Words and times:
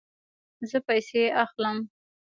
زه 0.69 0.77
پیسې 0.87 1.23
اخلم 1.43 1.77